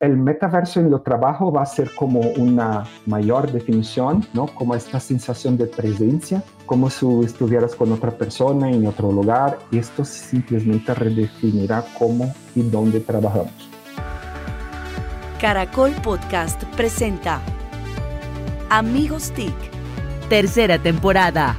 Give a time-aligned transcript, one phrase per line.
[0.00, 4.46] el metaverso en lo trabajo va a ser como una mayor definición, ¿no?
[4.46, 9.58] Como esta sensación de presencia, como si estuvieras con otra persona en otro lugar.
[9.72, 13.68] Esto simplemente redefinirá cómo y dónde trabajamos.
[15.40, 17.40] Caracol Podcast presenta
[18.70, 19.54] Amigos TIC,
[20.28, 21.56] tercera temporada.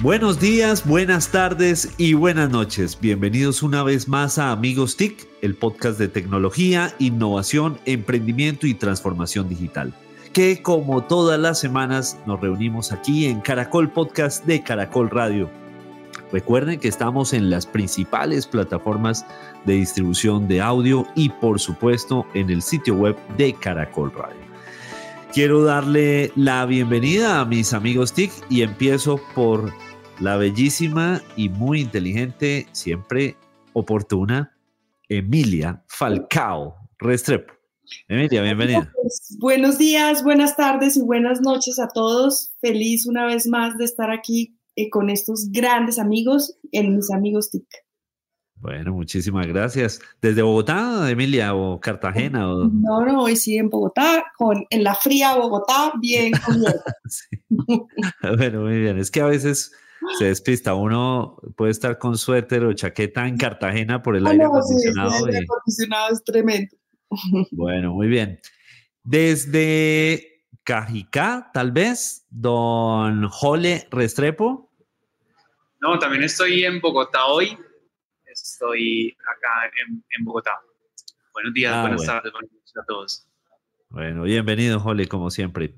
[0.00, 2.96] Buenos días, buenas tardes y buenas noches.
[3.00, 9.48] Bienvenidos una vez más a Amigos TIC, el podcast de tecnología, innovación, emprendimiento y transformación
[9.48, 9.92] digital.
[10.32, 15.50] Que como todas las semanas nos reunimos aquí en Caracol Podcast de Caracol Radio.
[16.30, 19.26] Recuerden que estamos en las principales plataformas
[19.64, 24.46] de distribución de audio y por supuesto en el sitio web de Caracol Radio.
[25.32, 29.72] Quiero darle la bienvenida a mis amigos TIC y empiezo por
[30.20, 33.36] la bellísima y muy inteligente, siempre
[33.72, 34.56] oportuna,
[35.08, 37.54] Emilia Falcao Restrepo.
[38.08, 38.92] Emilia, bienvenida.
[39.38, 42.52] buenos días, buenas tardes y buenas noches a todos.
[42.60, 47.50] Feliz una vez más de estar aquí eh, con estos grandes amigos en Mis Amigos
[47.50, 47.66] TIC.
[48.56, 50.00] Bueno, muchísimas gracias.
[50.20, 52.40] ¿Desde Bogotá, Emilia, o Cartagena?
[52.40, 56.32] No, no, hoy sí en Bogotá, con, en la fría Bogotá, bien
[58.36, 58.98] Bueno, muy bien.
[58.98, 59.72] Es que a veces
[60.16, 60.74] se despista.
[60.74, 65.26] Uno puede estar con suéter o chaqueta en Cartagena por el ah, aire acondicionado.
[65.26, 66.76] el aire acondicionado es tremendo.
[67.50, 68.40] Bueno, muy bien.
[69.02, 74.70] Desde Cajicá, tal vez, don Jole Restrepo.
[75.80, 77.56] No, también estoy en Bogotá hoy.
[78.26, 80.60] Estoy acá en, Bogotá.
[81.32, 83.26] Buenos días, ah, buenas tardes, buenas noches a todos.
[83.90, 85.74] Bueno, bienvenido, Jole, como siempre.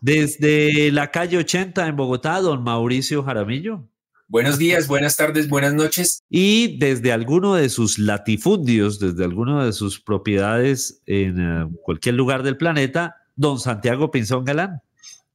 [0.00, 3.86] Desde la calle 80 en Bogotá, don Mauricio Jaramillo.
[4.28, 6.22] Buenos días, buenas tardes, buenas noches.
[6.30, 12.42] Y desde alguno de sus latifundios, desde alguno de sus propiedades en eh, cualquier lugar
[12.42, 14.80] del planeta, don Santiago Pinzón Galán.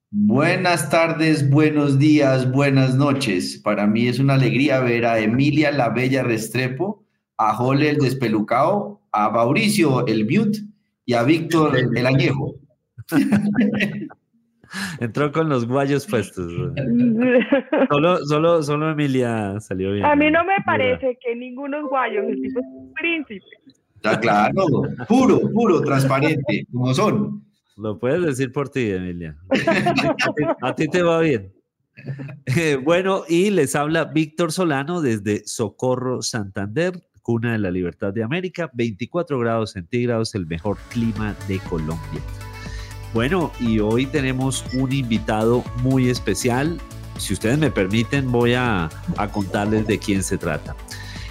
[0.10, 3.62] Buenas tardes, buenos días, buenas noches.
[3.64, 7.06] Para mí es una alegría ver a Emilia la Bella Restrepo,
[7.38, 10.69] a Jole el Despelucao, a Mauricio el Mute
[11.10, 12.54] y a Víctor el Añejo.
[15.00, 16.54] Entró con los guayos puestos.
[17.90, 20.06] Solo, solo, solo Emilia salió bien.
[20.06, 23.44] A mí no me parece que ninguno es guayo, el tipo es un príncipe.
[23.96, 24.64] Está claro,
[25.08, 27.44] puro, puro, transparente, como son.
[27.76, 29.36] Lo puedes decir por ti, Emilia.
[30.62, 31.52] A ti, te va bien.
[32.56, 38.24] Eh, bueno, y les habla Víctor Solano desde Socorro, Santander cuna de la libertad de
[38.24, 42.22] América, 24 grados centígrados, el mejor clima de Colombia.
[43.14, 46.82] Bueno, y hoy tenemos un invitado muy especial.
[47.20, 50.76] Si ustedes me permiten, voy a, a contarles de quién se trata.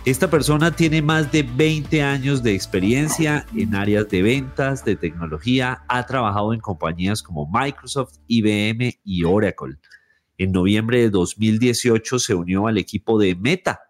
[0.04, 5.82] Esta persona tiene más de 20 años de experiencia en áreas de ventas, de tecnología,
[5.88, 9.74] ha trabajado en compañías como Microsoft, IBM y Oracle.
[10.36, 13.80] En noviembre de 2018 se unió al equipo de Meta,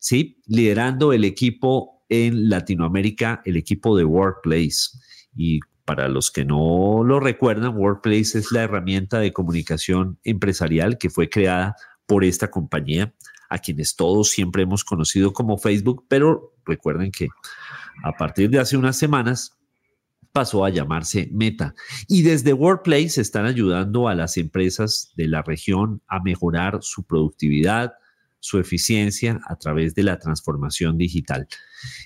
[0.00, 0.42] ¿sí?
[0.46, 4.98] liderando el equipo en Latinoamérica, el equipo de Workplace.
[5.36, 11.10] Y para los que no lo recuerdan, Workplace es la herramienta de comunicación empresarial que
[11.10, 13.14] fue creada por esta compañía,
[13.48, 17.28] a quienes todos siempre hemos conocido como Facebook, pero recuerden que
[18.02, 19.56] a partir de hace unas semanas
[20.32, 21.74] pasó a llamarse Meta.
[22.08, 27.92] Y desde Workplace están ayudando a las empresas de la región a mejorar su productividad,
[28.40, 31.46] su eficiencia a través de la transformación digital.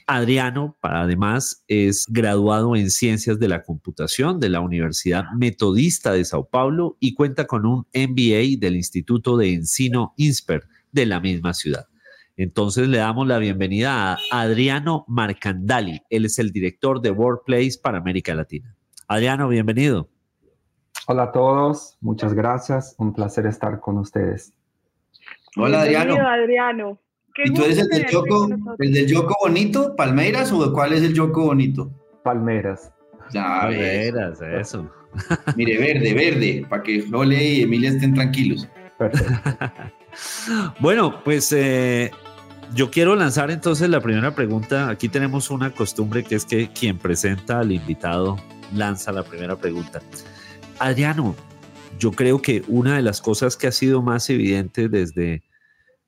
[0.06, 6.44] Adriano, además, es graduado en Ciencias de la Computación de la Universidad Metodista de Sao
[6.44, 11.86] Paulo y cuenta con un MBA del Instituto de Encino INSPER de la misma ciudad.
[12.36, 16.02] Entonces le damos la bienvenida a Adriano Marcandali.
[16.10, 18.74] Él es el director de Workplace para América Latina.
[19.06, 20.08] Adriano, bienvenido.
[21.06, 22.94] Hola a todos, muchas gracias.
[22.98, 24.52] Un placer estar con ustedes.
[25.56, 26.16] Hola, Adriano.
[26.26, 26.98] Adriano.
[27.36, 31.14] ¿Y tú eres el del, Yoko, el del Yoko bonito, Palmeiras, o cuál es el
[31.14, 31.90] Yoko bonito?
[32.22, 32.92] Palmeiras.
[33.32, 34.90] Ya Palmeiras, eso.
[35.56, 38.68] Mire, verde, verde, para que Jole y Emilia estén tranquilos.
[40.80, 42.10] bueno, pues eh,
[42.74, 44.88] yo quiero lanzar entonces la primera pregunta.
[44.88, 48.38] Aquí tenemos una costumbre que es que quien presenta al invitado
[48.72, 50.00] lanza la primera pregunta.
[50.78, 51.34] Adriano,
[51.98, 55.42] yo creo que una de las cosas que ha sido más evidente desde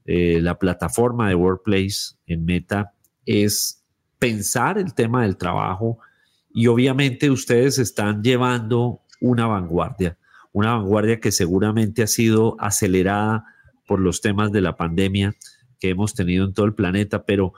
[0.06, 2.92] eh, la plataforma de Workplace en Meta
[3.24, 3.84] es
[4.18, 5.98] pensar el tema del trabajo
[6.54, 10.16] y obviamente ustedes están llevando una vanguardia,
[10.52, 13.44] una vanguardia que seguramente ha sido acelerada
[13.86, 15.34] por los temas de la pandemia
[15.80, 17.52] que hemos tenido en todo el planeta, pero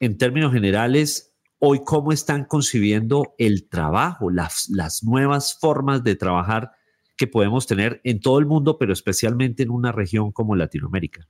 [0.00, 6.72] en términos generales, hoy cómo están concibiendo el trabajo, las, las nuevas formas de trabajar
[7.16, 11.28] que podemos tener en todo el mundo, pero especialmente en una región como Latinoamérica.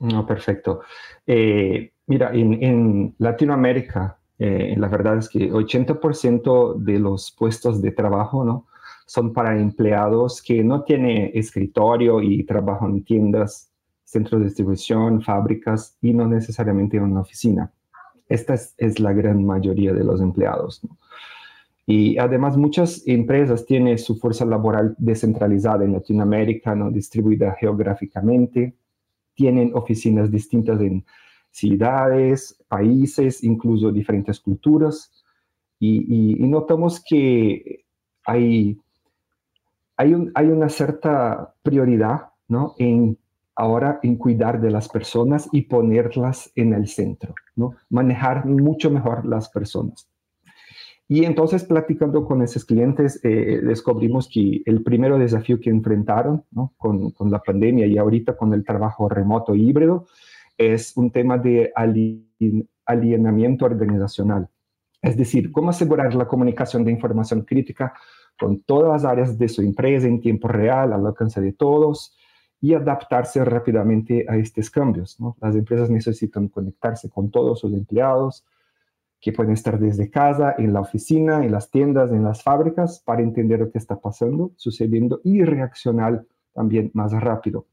[0.00, 0.80] No, perfecto.
[1.26, 8.44] Eh, mira, en, Latinoamérica, eh, la verdad es que 80% de los puestos de trabajo
[8.44, 8.66] ¿no?
[9.06, 13.72] son para empleados que no tienen escritorio y trabajan en tiendas,
[14.04, 17.72] centros de distribución, fábricas y no necesariamente en una oficina.
[18.28, 20.82] Esta es, la gran mayoría de los empleados.
[21.86, 26.90] Y además muchas empresas tienen su fuerza laboral descentralizada en Latinoamérica, ¿no?
[26.90, 28.74] distribuida geográficamente,
[29.38, 31.04] tienen oficinas distintas en
[31.52, 35.12] ciudades, países, incluso diferentes culturas.
[35.78, 37.84] Y, notamos que
[38.26, 38.76] hay,
[39.96, 42.74] hay, una cierta prioridad ¿no?
[42.78, 43.16] en
[43.54, 47.32] ahora en cuidar de las personas y ponerlas en el centro.
[47.90, 50.08] Manejar mucho mejor las personas.
[51.10, 56.74] Y entonces, platicando con esos clientes, eh, descubrimos que el primer desafío que enfrentaron ¿no?
[56.76, 60.06] con, con, la pandemia y ahorita con el trabajo remoto híbrido
[60.58, 61.72] es un tema de
[62.84, 64.50] alienamiento organizacional.
[65.00, 67.94] Es decir, cómo asegurar la comunicación de información crítica
[68.38, 72.16] con todas las áreas de su empresa en tiempo real, al alcance de todos,
[72.60, 75.18] y adaptarse rápidamente a estos cambios.
[75.20, 75.36] ¿no?
[75.40, 78.44] Las empresas necesitan conectarse con todos sus empleados,
[79.20, 83.22] que pueden estar desde casa, en la oficina, en las tiendas, en las fábricas, para
[83.22, 87.66] entender lo que está pasando, sucediendo y reaccionar también más rápido.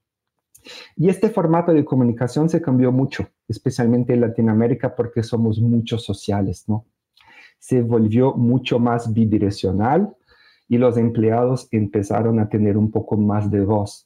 [0.96, 6.66] Y este formato de comunicación se cambió mucho, especialmente en Latinoamérica, porque somos muchos sociales,
[6.68, 6.86] ¿no?
[7.60, 10.16] Se volvió mucho más bidireccional
[10.68, 14.05] y los empleados empezaron a tener un poco más de voz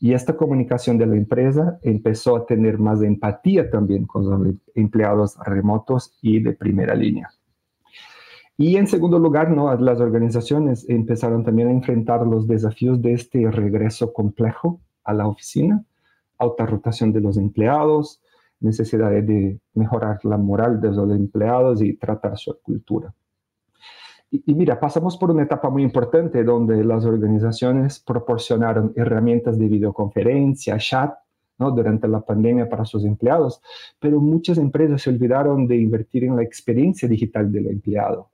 [0.00, 5.36] y esta comunicación de la empresa empezó a tener más empatía también con los empleados
[5.44, 7.30] remotos y de primera línea.
[8.56, 9.74] Y en segundo lugar, ¿no?
[9.76, 15.84] las organizaciones empezaron también a enfrentar los desafíos de este regreso complejo a la oficina,
[16.38, 18.20] alta rotación de los empleados,
[18.60, 23.14] necesidad de mejorar la moral de los empleados y tratar su cultura.
[24.30, 30.76] Y, mira, pasamos por una etapa muy importante donde las organizaciones proporcionaron herramientas de videoconferencia,
[30.76, 31.14] chat,
[31.58, 31.70] ¿no?
[31.70, 33.62] durante la pandemia para sus empleados,
[33.98, 38.28] pero muchas empresas se olvidaron de invertir en la experiencia digital del empleado.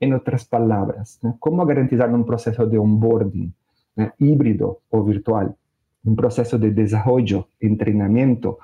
[0.00, 3.52] En otras palabras, ¿cómo garantizar un proceso de onboarding
[4.18, 5.54] híbrido o virtual?
[6.04, 8.58] Un proceso de desarrollo, entrenamiento,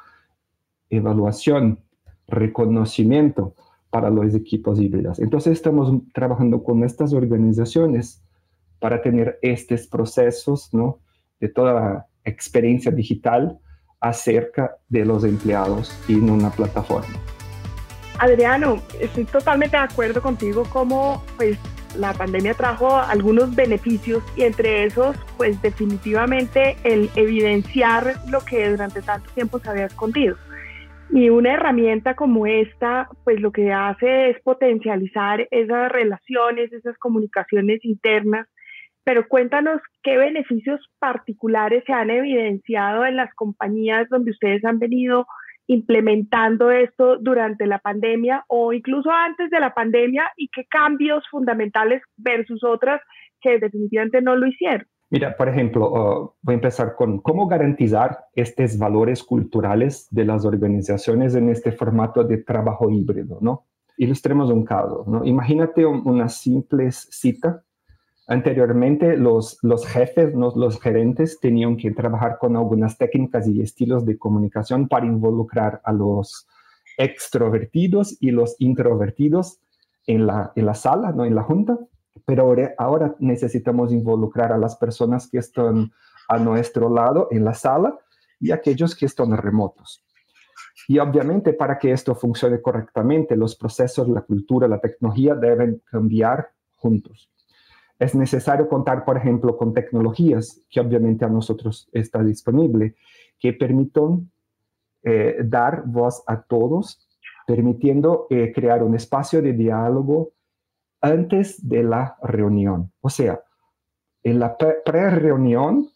[0.89, 1.81] evaluación,
[2.27, 3.55] reconocimiento
[3.95, 5.21] para los equipos híbridos.
[5.21, 8.21] Entonces estamos trabajando con estas organizaciones
[8.81, 10.99] para tener estos procesos ¿no?
[11.39, 13.57] de toda la experiencia digital
[14.01, 17.15] acerca de los empleados en una plataforma.
[18.19, 21.57] Adriano, estoy totalmente de acuerdo contigo como pues
[21.97, 29.03] la pandemia trajo algunos beneficios y entre esos pues definitivamente el evidenciar lo que durante
[29.03, 30.35] tanto tiempo se había escondido.
[31.11, 37.85] Y una herramienta como esta, pues lo que hace es potencializar esas relaciones, esas comunicaciones
[37.85, 38.49] internas.
[39.05, 45.27] Pero cuéntanos qué beneficios particulares se han evidenciado en las compañías donde ustedes han venido
[45.67, 52.03] implementando esto durante la pandemia o incluso antes de la pandemia y qué cambios fundamentales
[52.17, 53.01] versus otras
[53.41, 54.87] que definitivamente no lo hicieron.
[55.11, 60.45] Mira, por ejemplo, uh, voy a empezar con cómo garantizar estos valores culturales de las
[60.45, 63.65] organizaciones en este formato de trabajo híbrido, ¿no?
[63.97, 65.25] Ilustremos un caso, ¿no?
[65.25, 67.63] Imagínate una simple cita.
[68.27, 74.19] Anteriormente, los, los jefes, los gerentes tenían que trabajar con algunas técnicas y estilos de
[74.19, 76.49] comunicación para involucrar a los
[76.97, 79.61] extrovertidos y los introvertidos
[80.07, 81.25] en la, en la sala, ¿no?
[81.25, 81.79] En la junta
[82.25, 85.93] pero ahora necesitamos involucrar a las personas que están
[86.29, 87.99] a nuestro lado en la sala
[88.41, 90.05] y aquellos que están remotos.
[90.89, 96.51] Y obviamente para que esto funcione correctamente, los procesos, la cultura, la tecnología deben cambiar
[96.77, 97.31] juntos.
[97.99, 102.97] Es necesario contar, por ejemplo, con tecnologías que obviamente a nosotros está disponible,
[103.39, 104.31] que permitan
[105.03, 107.09] eh, dar voz a todos,
[107.47, 110.34] permitiendo eh, crear un espacio de diálogo
[111.05, 112.91] antes de la reunión.
[113.03, 113.41] O sea,
[114.23, 115.91] en la pre-reunión,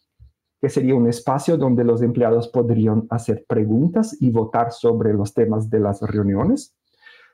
[0.61, 5.69] que sería un espacio donde los empleados podrían hacer preguntas y votar sobre los temas
[5.69, 6.75] de las reuniones.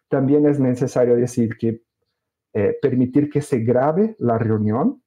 [0.08, 1.82] También es necesario decir que
[2.54, 5.04] eh, permitir que se grabe la reunión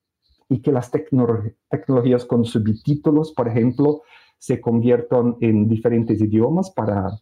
[0.50, 4.02] y que las tecnologías con subtítulos, por ejemplo,
[4.36, 7.12] se conviertan en diferentes idiomas para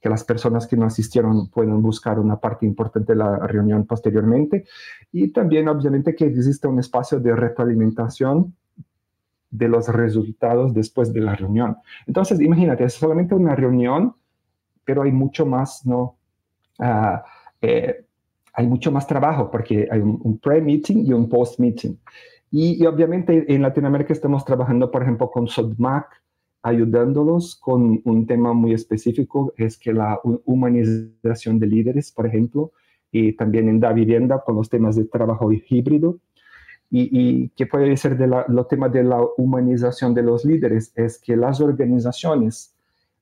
[0.00, 4.64] que las personas que no asistieron puedan buscar una parte importante de la reunión posteriormente.
[5.12, 8.54] Y también, obviamente, que exista un espacio de retroalimentación
[9.50, 11.78] de los resultados después de la reunión.
[12.06, 14.14] Entonces, imagínate, es solamente una reunión,
[14.84, 16.16] pero hay mucho más, ¿no?
[16.78, 17.24] Ah,
[17.60, 18.04] eh,
[18.52, 21.96] hay mucho más trabajo porque hay un, pre-meeting y un post-meeting.
[22.50, 26.06] Y, obviamente en Latinoamérica estamos trabajando, por ejemplo, con SODMAC,
[26.62, 32.72] ayudándolos con un tema muy específico, es que la humanización de líderes, por ejemplo,
[33.10, 36.18] y también en Da Vivienda con los temas de trabajo híbrido.
[36.90, 41.18] Y, que puede ser de la, los temas de la humanización de los líderes, es
[41.18, 42.74] que las organizaciones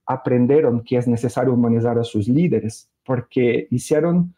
[0.07, 4.35] aprendieron que es necesario humanizar a sus líderes porque hicieron,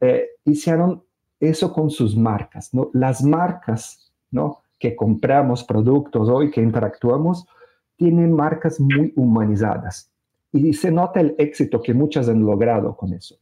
[0.00, 1.02] eh, hicieron
[1.40, 2.90] eso con sus marcas, ¿no?
[2.92, 4.62] Las marcas, ¿no?
[4.78, 7.46] Que compramos productos hoy, que interactuamos,
[7.96, 10.10] tienen marcas muy humanizadas
[10.52, 13.36] y se nota el éxito que muchas han logrado con eso.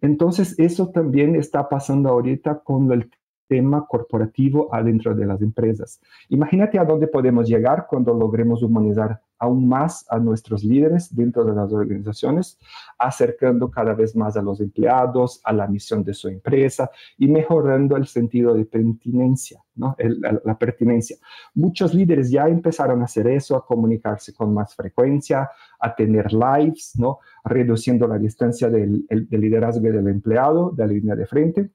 [0.00, 3.10] Entonces, eso también está pasando ahorita con el
[3.48, 6.00] tema corporativo adentro de las empresas.
[6.28, 11.54] Imagínate a dónde podemos llegar cuando logremos humanizar aún más a nuestros líderes dentro de
[11.54, 12.58] las organizaciones,
[12.98, 17.96] acercando cada vez más a los empleados, a la misión de su empresa y mejorando
[17.96, 19.94] el sentido de pertinencia, ¿no?
[19.98, 21.16] la, pertinencia.
[21.54, 25.50] Muchos líderes ya empezaron a hacer eso, a comunicarse con más frecuencia,
[25.80, 27.18] a tener lives, ¿no?
[27.44, 31.70] reduciendo la distancia del, del liderazgo del empleado, de la línea de frente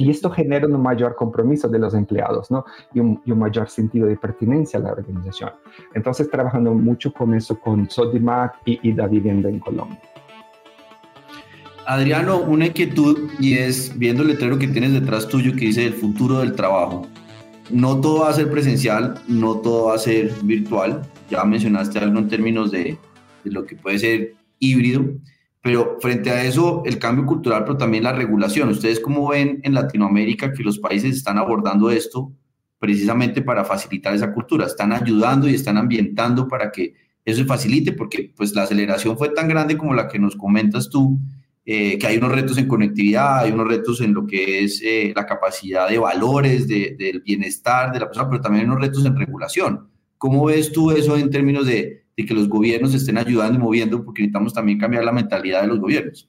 [0.00, 2.64] y esto genera un mayor compromiso de los empleados, ¿no?
[2.94, 5.50] Y un, mayor sentido de pertinencia a la organización.
[5.94, 10.00] Entonces, trabajando mucho con eso, con Sodimac y, y Da Vivienda en Colombia.
[11.86, 15.94] Adriano, una inquietud y es viendo el letrero que tienes detrás tuyo que dice el
[15.94, 17.06] futuro del trabajo.
[17.68, 21.02] No todo va a ser presencial, no todo va a ser virtual.
[21.30, 22.96] Ya mencionaste algo en términos de,
[23.44, 25.04] de lo que puede ser híbrido.
[25.62, 28.70] Pero frente a eso, el cambio cultural, pero también la regulación.
[28.70, 32.32] ¿Ustedes cómo ven en Latinoamérica que los países están abordando esto
[32.78, 34.66] precisamente para facilitar esa cultura?
[34.66, 39.28] Están ayudando y están ambientando para que eso se facilite, porque pues la aceleración fue
[39.30, 41.18] tan grande como la que nos comentas tú,
[41.66, 45.12] eh, que hay unos retos en conectividad, hay unos retos en lo que es eh,
[45.14, 49.16] la capacidad de valores, del bienestar de la persona, pero también hay unos retos en
[49.16, 49.88] regulación.
[50.16, 54.04] ¿Cómo ves tú eso en términos de y que los gobiernos estén ayudando y moviendo,
[54.04, 56.28] porque necesitamos también cambiar la mentalidad de los gobiernos.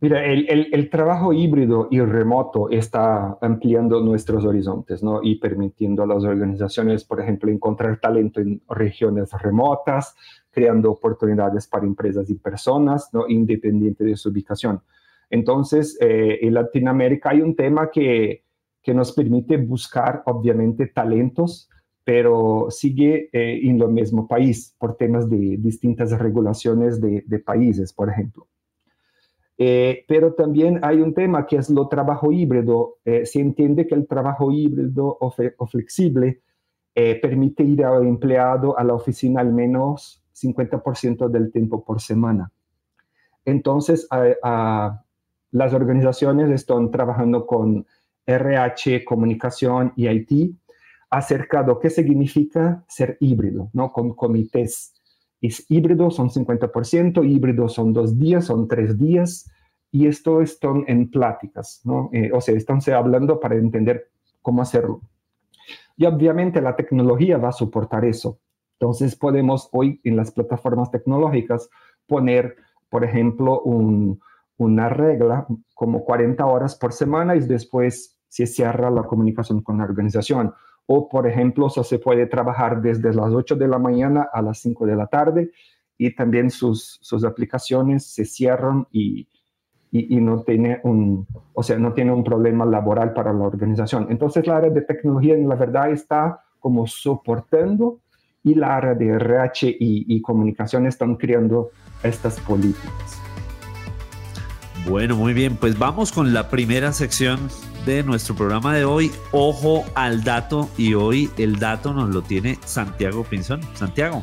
[0.00, 5.20] Mira, el, el, trabajo híbrido y remoto está ampliando nuestros horizontes, ¿no?
[5.24, 10.14] Y permitiendo a las organizaciones, por ejemplo, encontrar talento en regiones remotas,
[10.52, 13.26] creando oportunidades para empresas y personas, ¿no?
[13.28, 14.80] Independiente de su ubicación.
[15.30, 18.44] Entonces, eh, en Latinoamérica hay un tema que,
[18.80, 21.68] que nos permite buscar, obviamente, talentos
[22.08, 28.08] pero sigue eh, en lo mismo país por temas de distintas regulaciones de, países, por
[28.08, 28.46] ejemplo.
[29.58, 32.96] Eh, pero también hay un tema que es lo trabajo híbrido.
[33.04, 35.30] Eh, se entiende que el trabajo híbrido o,
[35.66, 36.40] flexible
[36.94, 42.50] permite ir al empleado a la oficina al menos 50% del tiempo por semana.
[43.44, 44.08] Entonces,
[44.40, 47.86] las organizaciones están trabajando con
[48.24, 50.56] RH, comunicación y IT
[51.10, 53.92] acerca de qué significa ser híbrido, ¿no?
[53.92, 54.94] Con comités.
[55.40, 59.50] Es híbrido son 50%, híbrido son dos días, son tres días,
[59.90, 62.10] y esto están en pláticas, ¿no?
[62.12, 64.10] Eh, o sea, están hablando para entender
[64.42, 65.00] cómo hacerlo.
[65.96, 68.38] Y obviamente la tecnología va a soportar eso.
[68.78, 71.68] Entonces podemos hoy en las plataformas tecnológicas
[72.06, 72.56] poner,
[72.88, 73.62] por ejemplo,
[74.56, 79.84] una regla como 40 horas por semana y después se cierra la comunicación con la
[79.84, 80.54] organización
[80.90, 84.86] o, por ejemplo, se puede trabajar desde las 8 de la mañana a las 5
[84.86, 85.50] de la tarde
[85.98, 89.28] y también sus, sus aplicaciones se cierran y,
[89.90, 94.06] y, no, tiene un, o sea, no tiene un problema laboral para la organización.
[94.08, 98.00] Entonces, la área de tecnología, en la verdad, está como soportando
[98.42, 101.68] y la área de RH y, y comunicación están creando
[102.02, 103.20] estas políticas.
[104.88, 107.40] Bueno, muy bien, pues vamos con la primera sección
[107.88, 112.58] de nuestro programa de hoy, Ojo al Dato, y hoy el dato nos lo tiene
[112.66, 113.60] Santiago Pinzón.
[113.74, 114.22] Santiago.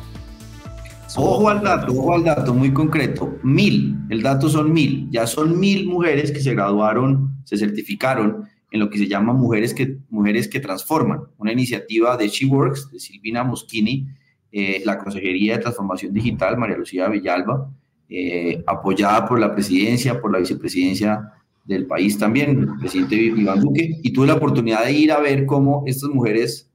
[1.16, 3.38] Ojo al dato, ojo al dato, muy concreto.
[3.42, 5.08] Mil, el dato son mil.
[5.10, 9.74] Ya son mil mujeres que se graduaron, se certificaron en lo que se llama Mujeres
[9.74, 14.06] que, mujeres que Transforman, una iniciativa de She Works, de Silvina Moschini,
[14.52, 17.68] eh, la Consejería de Transformación Digital, María Lucía Villalba,
[18.08, 21.32] eh, apoyada por la presidencia, por la vicepresidencia
[21.66, 25.46] del país también, el presidente Iván Duque, y tuve la oportunidad de ir a ver
[25.46, 26.70] cómo estas mujeres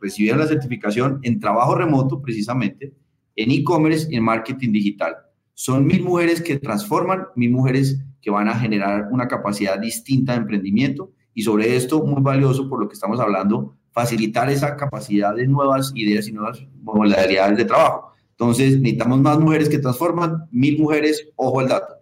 [0.00, 2.92] recibieron la certificación en trabajo remoto precisamente,
[3.34, 5.14] en e-commerce y en marketing digital.
[5.54, 10.38] Son mil mujeres que transforman, mil mujeres que van a generar una capacidad distinta de
[10.38, 15.46] emprendimiento y sobre esto, muy valioso por lo que estamos hablando, facilitar esa capacidad de
[15.46, 18.12] nuevas ideas y nuevas modalidades de trabajo.
[18.30, 21.95] Entonces, necesitamos más mujeres que transforman, mil mujeres, ojo al dato.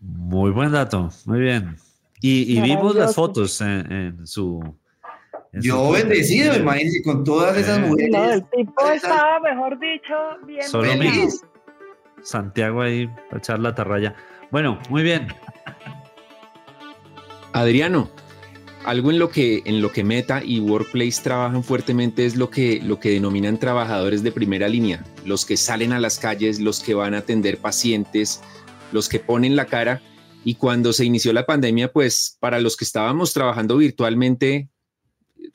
[0.00, 1.76] Muy buen dato, muy bien.
[2.20, 4.60] Y, vimos las fotos en, su...
[5.52, 8.10] Yo bendecido, imagínense, con todas esas mujeres.
[8.10, 10.14] No, el tipo estaba, mejor dicho,
[10.46, 11.40] bien Solo feliz.
[12.22, 14.14] Santiago ahí para echar la tarraya.
[14.50, 15.28] Bueno, muy bien.
[17.52, 18.10] Adriano,
[18.84, 22.80] algo en lo que en lo que Meta y Workplace trabajan fuertemente es lo que
[22.82, 26.94] lo que denominan trabajadores de primera línea, los que salen a las calles, los que
[26.94, 28.42] van a atender pacientes,
[28.92, 30.02] los que ponen la cara
[30.44, 34.68] y cuando se inició la pandemia, pues para los que estábamos trabajando virtualmente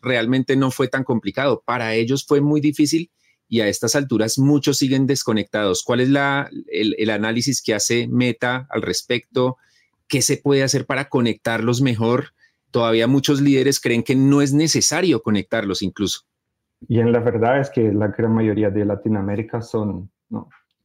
[0.01, 3.11] realmente no fue tan complicado, para ellos fue muy difícil
[3.47, 5.83] y a estas alturas muchos siguen desconectados.
[5.83, 9.57] ¿Cuál es la, el, el análisis que hace Meta al respecto?
[10.07, 12.33] ¿Qué se puede hacer para conectarlos mejor?
[12.73, 16.21] todavía muchos líderes creen que no es necesario conectarlos incluso.
[16.87, 20.11] Y en la verdad es que la gran mayoría de Latinoamérica son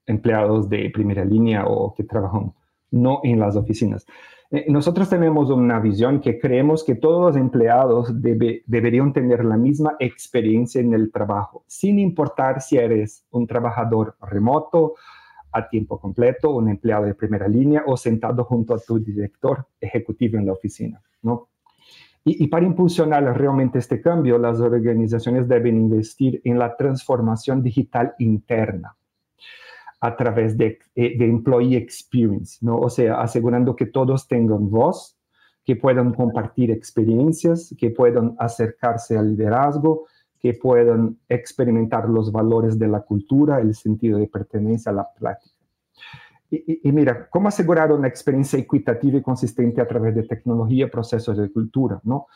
[0.08, 2.52] empleados de primera línea o que trabajan
[2.90, 4.06] no en las oficinas.
[4.50, 9.96] Eh, nosotros tenemos una visión que creemos que todos los empleados deberían tener la misma
[9.98, 14.94] experiencia en el trabajo, sin importar si eres un trabajador remoto,
[15.52, 20.38] a tiempo completo, un empleado de primera línea o sentado junto a tu director ejecutivo
[20.38, 21.02] en la oficina.
[21.22, 21.48] ¿no?
[22.24, 28.97] Y, para impulsionar realmente este cambio, las organizaciones deben investir en la transformación digital interna
[30.00, 32.76] a través de, eh, de employee experience, ¿no?
[32.76, 35.16] O sea, asegurando que todos tengan voz,
[35.64, 40.06] que puedan compartir experiencias, que puedan acercarse al liderazgo,
[40.40, 45.54] que puedan experimentar los valores de la cultura, el sentido de pertenencia a la práctica.
[46.50, 51.52] Y, mira, ¿cómo asegurar una experiencia equitativa y consistente a través de tecnología, procesos de
[51.52, 52.00] cultura?
[52.04, 52.26] ¿no?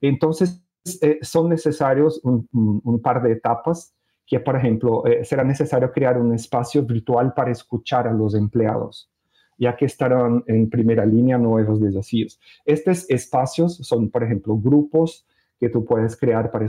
[0.00, 0.60] Entonces,
[1.00, 3.94] eh, son necesarios un, par de etapas
[4.30, 9.10] que, por ejemplo, eh, será necesario crear un espacio virtual para escuchar a los empleados,
[9.58, 12.40] ya que estarán en primera línea nuevos desafíos.
[12.64, 15.26] Estos espacios son, por ejemplo, grupos
[15.58, 16.64] que tú puedes crear para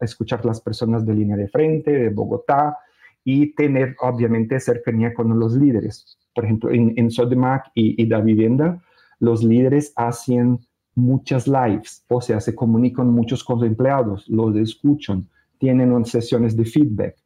[0.00, 2.78] escuchar las personas de línea de frente, de Bogotá,
[3.24, 8.20] y tener, obviamente, cercanía con los líderes por ejemplo, en, en Sodemac y, y Da
[8.20, 8.82] Vivienda,
[9.18, 10.60] los líderes hacen
[10.94, 15.26] muchas lives, o sea, se comunican muchos con los empleados, los escuchan,
[15.58, 17.16] tienen sesiones de feedback.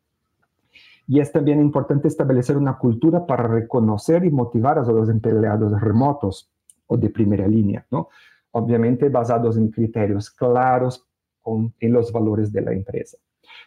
[1.06, 6.50] Y es también importante establecer una cultura para reconocer y motivar a los empleados remotos
[6.86, 8.08] o de primera línea, ¿no?
[8.52, 11.04] Obviamente basados en criterios claros
[11.40, 13.18] con, en los valores de la empresa.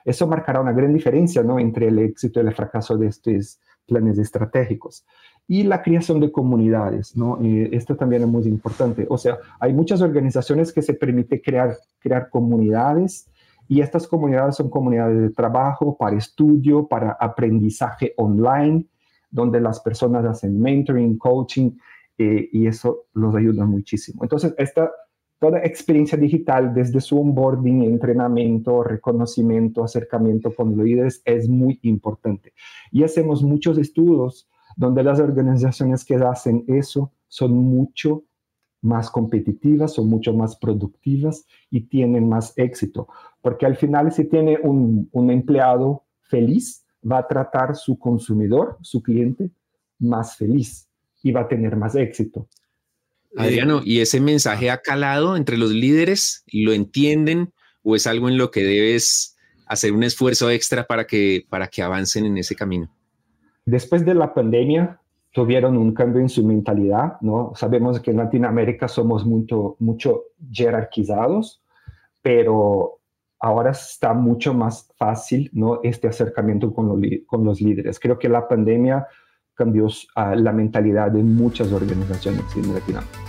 [0.06, 1.60] Eso marcará una gran diferencia, ¿no?
[1.60, 5.06] Entre el éxito y el fracaso de estos planes estratégicos
[5.48, 7.38] y la creación de comunidades, ¿no?
[7.42, 9.06] Eh, esto también es muy importante.
[9.10, 13.30] O sea, hay muchas organizaciones que se permite crear, crear comunidades
[13.68, 18.86] y estas comunidades son comunidades de trabajo, para estudio, para aprendizaje online,
[19.30, 21.72] donde las personas hacen mentoring, coaching
[22.18, 24.24] eh, y eso los ayuda muchísimo.
[24.24, 24.92] Entonces, esta
[25.44, 32.54] toda experiencia digital, desde su onboarding, entrenamiento, reconocimiento, acercamiento con líderes, es muy importante.
[32.94, 34.48] Y hacemos muchos estudios
[34.78, 38.24] donde las organizaciones que hacen eso son mucho
[38.84, 43.08] más competitivas, son mucho más productivas y tienen más éxito.
[43.42, 49.50] Porque al final, si tiene un, empleado feliz, va a tratar su consumidor, su cliente,
[50.00, 50.88] más feliz
[51.24, 52.48] y va a tener más éxito.
[53.36, 56.44] Adriano, ¿y ese mensaje ha calado entre los líderes?
[56.52, 61.46] ¿Lo entienden o es algo en lo que debes hacer un esfuerzo extra para que,
[61.50, 62.94] para que avancen en ese camino?
[63.66, 65.00] Después de la pandemia,
[65.34, 67.52] tuvieron un cambio en su mentalidad, ¿no?
[67.56, 71.62] Sabemos que en Latinoamérica somos mucho, mucho jerarquizados,
[72.22, 73.00] pero
[73.40, 75.80] ahora está mucho más fácil, ¿no?
[75.84, 78.00] Este acercamiento con, con los líderes.
[78.00, 79.08] Creo que la pandemia
[79.56, 83.20] cambió uh, la mentalidad de muchas organizaciones en Latinoamérica.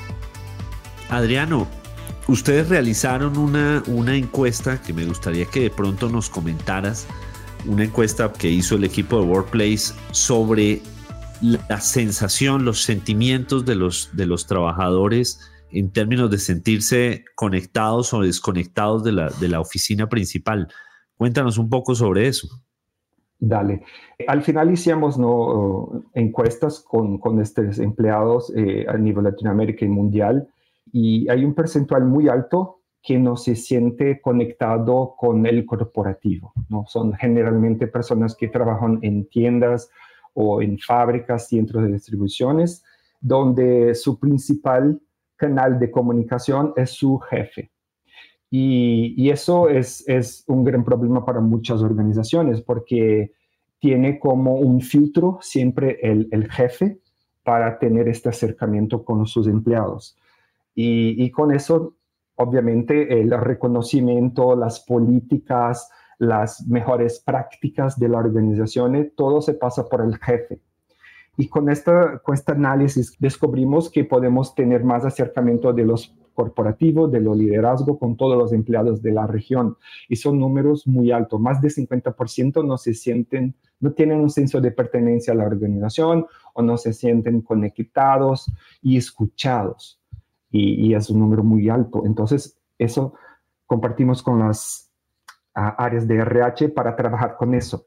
[1.09, 1.67] Adriano,
[2.29, 7.07] ustedes realizaron una, una encuesta que me gustaría que de pronto nos comentaras
[7.67, 10.83] una encuesta que hizo el equipo de Workplace sobre
[11.41, 18.21] la sensación, los sentimientos de los, de los trabajadores en términos de sentirse conectados o
[18.21, 20.69] desconectados de la, de la oficina principal.
[21.17, 22.49] Cuéntanos un poco sobre eso.
[23.41, 23.83] Dale.
[24.29, 26.05] Al final hicimos ¿no?
[26.15, 30.49] encuestas con, con estos empleados eh, a nivel Latinoamérica y mundial
[30.93, 36.55] y hay un percentual muy alto que no se siente conectado con el corporativo.
[36.71, 36.85] ¿no?
[36.87, 39.91] Son generalmente personas que trabajan en tiendas
[40.35, 42.85] o en fábricas, centros de distribuciones,
[43.21, 45.01] donde su principal
[45.37, 47.71] canal de comunicación es su jefe.
[48.51, 53.33] Y, eso es, es, un gran problema para muchas organizaciones porque
[53.81, 57.01] tiene como un filtro siempre el, el jefe
[57.43, 60.17] para tener este acercamiento con sus empleados.
[60.73, 61.97] Y, y, con eso,
[62.37, 70.03] obviamente, el reconocimiento, las políticas, las mejores prácticas de la organización, todo se pasa por
[70.03, 70.61] el jefe.
[71.37, 77.11] Y con, esta, con este análisis descubrimos que podemos tener más acercamiento de los corporativos,
[77.11, 79.77] de los liderazgo con todos los empleados de la región.
[80.09, 81.41] Y son números muy altos.
[81.41, 86.27] Más de 50% no se sienten, no tienen un senso de pertenencia a la organización
[86.55, 90.01] o no se sienten conectados y escuchados.
[90.51, 92.05] Y es un número muy alto.
[92.07, 93.15] Entonces, eso
[93.67, 94.94] compartimos con las
[95.55, 97.87] áreas de RH para trabajar con eso.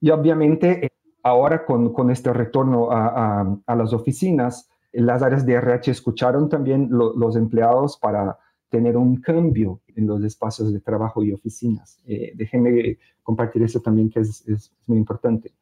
[0.00, 0.90] Y obviamente
[1.22, 6.88] ahora con, con este retorno a, a, las oficinas, las áreas de RH escucharon también
[6.90, 12.00] los empleados para tener un cambio en los espacios de trabajo y oficinas.
[12.06, 15.52] Eh, déjenme compartir eso también que es, es muy importante.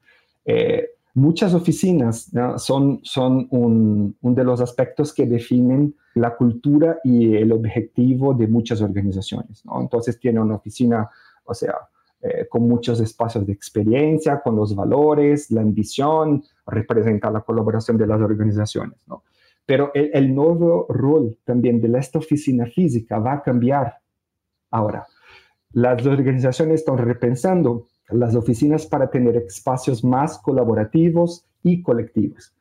[0.45, 7.53] Eh, muchas oficinas son, son un, de los aspectos que definen la cultura y el
[7.53, 9.63] objetivo de muchas organizaciones.
[9.81, 11.09] Entonces tiene una oficina,
[11.45, 11.75] o sea,
[12.21, 18.07] eh, con muchos espacios de experiencia, con los valores, la ambición, representa la colaboración de
[18.07, 18.99] las organizaciones.
[19.65, 23.99] Pero el, el, nuevo rol también de esta oficina física va a cambiar
[24.71, 25.07] ahora.
[25.73, 32.55] Las organizaciones están repensando las oficinas para tener espacios más colaborativos y colectivos.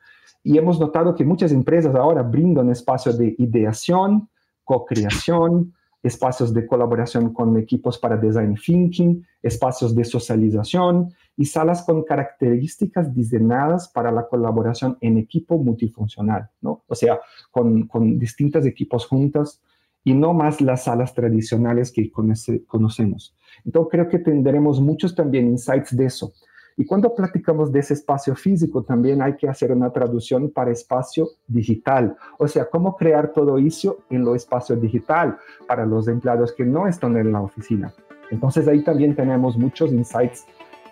[0.43, 4.29] Y hemos notado que muchas empresas ahora brindan espacios de ideación,
[4.63, 12.03] co-creación, espacios de colaboración con equipos para design thinking, espacios de socialización y salas con
[12.03, 16.83] características diseñadas para la colaboración en equipo multifuncional, ¿no?
[16.88, 17.19] O sea,
[17.51, 19.62] con, con distintos equipos juntos
[20.07, 23.35] y no más las salas tradicionales que conoce, conocemos.
[23.65, 26.31] Entonces creo que tendremos muchos también insights de eso.
[26.77, 31.27] Y cuando platicamos de ese espacio físico, también hay que hacer una traducción para espacio
[31.45, 32.15] digital.
[32.39, 36.87] O sea, cómo crear todo eso en lo espacio digital para los empleados que no
[36.87, 37.93] están en la oficina.
[38.31, 40.45] Entonces ahí también tenemos muchos insights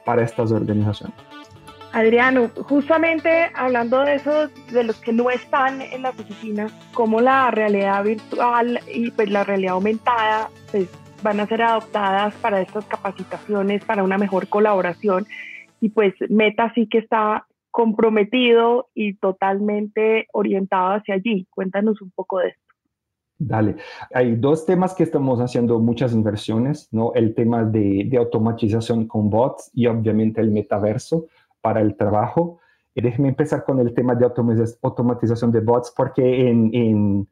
[0.04, 1.16] para estas organizaciones.
[1.96, 7.52] Adriano, justamente hablando de eso, de los que no están en las oficinas, cómo la
[7.52, 10.90] realidad virtual y pues la realidad aumentada pues,
[11.24, 15.26] van a ser adoptadas para estas capacitaciones, para una mejor colaboración
[15.80, 21.48] y pues Meta sí que está comprometido y totalmente orientado hacia allí.
[21.50, 22.62] Cuéntanos un poco de esto.
[23.38, 23.76] Dale,
[24.14, 27.14] hay dos temas que estamos haciendo muchas inversiones, ¿no?
[27.16, 31.28] El tema de, de automatización con bots y obviamente el metaverso
[31.66, 32.60] para el trabajo.
[32.94, 37.28] Y déjeme empezar con el tema de automatización de bots porque en, en,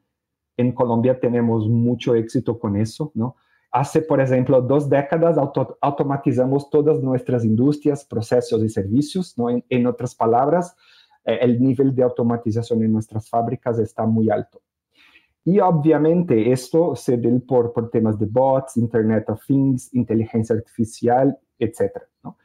[0.56, 3.36] en Colombia tenemos mucho éxito con eso, ¿no?
[3.70, 9.36] Hace, por ejemplo, dos décadas auto automatizamos todas nuestras industrias, procesos y servicios.
[9.36, 9.50] ¿no?
[9.50, 10.76] En, en otras palabras,
[11.24, 14.62] eh, el nivel de automatización en nuestras fábricas está muy alto.
[15.44, 21.36] Y obviamente esto se debe por, por temas de bots, Internet of Things, inteligencia artificial,
[21.58, 21.80] etc.
[22.22, 22.36] ¿no?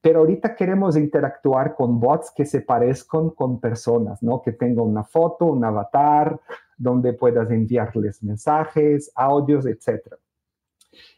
[0.00, 4.42] Pero ahorita queremos interactuar con bots que se parezcan con personas, ¿no?
[4.42, 6.40] que tengan una foto, un avatar,
[6.76, 10.14] donde puedas enviarles mensajes, audios, etc.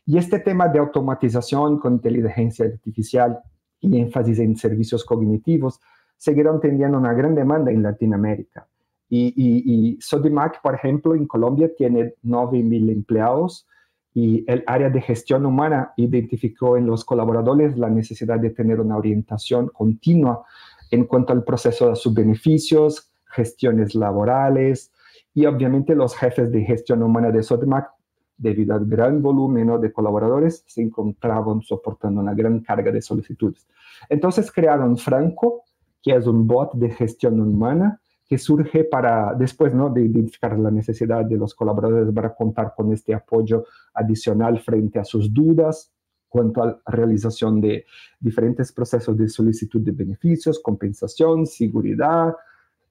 [0.06, 3.40] Y este tema de automatización con inteligencia artificial
[3.80, 5.80] y énfasis en servicios cognitivos
[6.16, 8.66] seguirán teniendo una gran demanda en Latinoamérica.
[9.08, 13.66] Y, y, y Sodimac, por ejemplo, en Colombia tiene 9.000 empleados
[14.12, 18.96] y el área de gestión humana identificó en los colaboradores la necesidad de tener una
[18.96, 20.44] orientación continua
[20.90, 24.92] en cuanto al proceso de sus beneficios, gestiones laborales
[25.32, 27.90] y obviamente los jefes de gestión humana de Sodimac
[28.36, 33.68] debido al gran volumen de colaboradores, se encontraban soportando una gran carga de solicitudes.
[34.08, 35.64] Entonces crearon Franco,
[36.02, 39.90] que es un bot de gestión humana que surge para, después ¿no?
[39.90, 45.04] de identificar la necesidad de los colaboradores para contar con este apoyo adicional frente a
[45.04, 45.92] sus dudas
[46.28, 47.86] cuanto a la realización de
[48.20, 52.36] diferentes procesos de solicitud de beneficios, compensación, seguridad,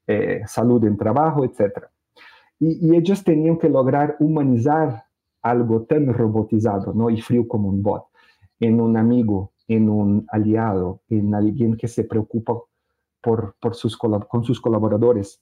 [0.06, 1.86] eh, salud en trabajo, etc.
[2.60, 5.06] Y, y ellos tenían que lograr humanizar
[5.41, 7.10] algo tan robotizado ¿no?
[7.10, 8.08] y frío como un bot,
[8.60, 12.60] en un amigo, en un aliado, en alguien que se preocupa
[13.21, 15.41] por, sus, con sus colaboradores.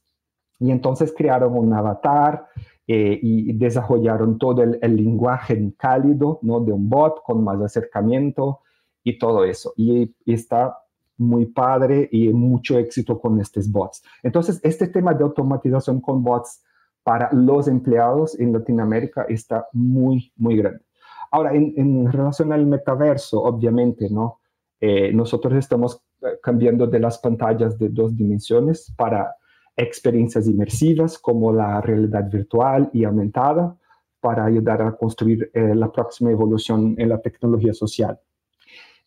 [0.60, 2.48] Y entonces crearon un avatar
[2.88, 6.62] eh, y desarrollaron todo el, lenguaje cálido ¿no?
[6.62, 8.62] de un bot con más acercamiento
[9.04, 9.74] y todo eso.
[9.76, 10.78] Y, está
[11.18, 14.04] muy padre y mucho éxito con estos bots.
[14.22, 16.63] Entonces, este tema de automatización con bots
[17.04, 20.82] para los empleados en Latinoamérica está muy, muy grande.
[21.32, 24.40] Ahora, en, relación al metaverso, obviamente, ¿no?
[24.80, 29.36] Eh, nosotros estamos eh, cambiando de las pantallas de dos dimensiones para
[29.76, 33.78] experiencias inmersivas como la realidad virtual y aumentada
[34.20, 38.20] para ayudar a construir eh, la próxima evolución en la tecnología social.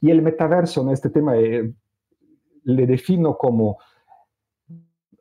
[0.00, 1.72] Y el metaverso, en este tema, eh,
[2.64, 3.78] le defino como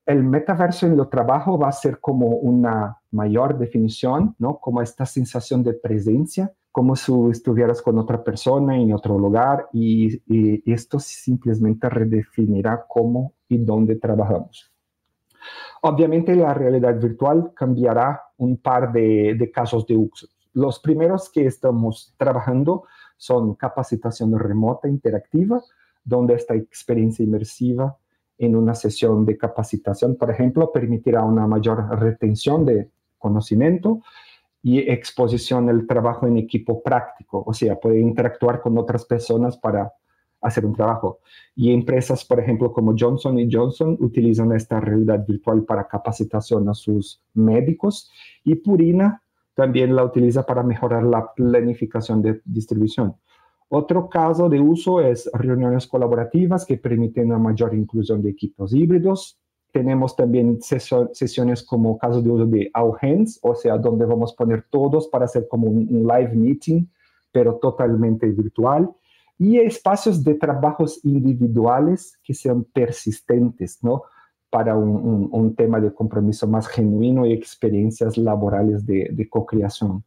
[0.06, 4.58] el metaverso en el trabajo va a ser como una mayor definición, ¿no?
[4.60, 10.22] Como esta sensación de presencia, como si estuvieras con otra persona en otro lugar y,
[10.72, 14.72] esto simplemente redefinirá cómo y dónde trabajamos.
[15.82, 20.28] Obviamente la realidad virtual cambiará un par de, casos de uso.
[20.54, 22.84] Los primeros que estamos trabajando
[23.18, 25.62] son capacitación remota interactiva,
[26.04, 27.98] donde esta experiencia inmersiva
[28.38, 34.02] en una sesión de capacitación, por ejemplo, permitirá una mayor retención de conocimiento
[34.62, 39.94] y exposición al trabajo en equipo práctico, o sea, puede interactuar con otras personas para
[40.42, 41.20] hacer un trabajo.
[41.56, 47.22] Y empresas, por ejemplo, como Johnson Johnson, utilizan esta realidad virtual para capacitación a sus
[47.34, 48.12] médicos
[48.44, 49.22] y Purina
[49.54, 53.16] también la utiliza para mejorar la planificación de distribución.
[53.68, 59.39] Otro caso de uso es reuniones colaborativas que permiten una mayor inclusión de equipos híbridos.
[59.72, 64.36] Tenemos también sesiones como caso de uso de all hands, o sea, donde vamos a
[64.36, 66.86] poner todos para hacer como un live meeting,
[67.32, 68.90] pero totalmente virtual
[69.40, 74.04] y espacios de trabajos individuales que sean persistentes, ¿no?
[74.50, 80.04] Para un, tema de compromiso más genuino y experiencias laborales de, de co-creación.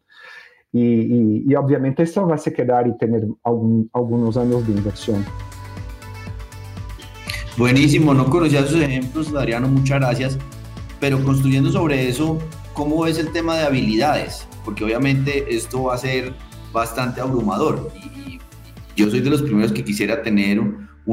[0.73, 5.25] Y, obviamente esto va a quedar y tener algunos años de inversión.
[7.57, 10.39] Buenísimo, no conocía sus ejemplos, Adriano, muchas gracias.
[11.01, 12.39] Pero construyendo sobre eso,
[12.73, 14.47] ¿cómo es el tema de habilidades?
[14.65, 16.33] Porque obviamente esto va a ser
[16.73, 17.93] bastante abrumador
[18.97, 20.61] yo soy de los primeros que quisiera tener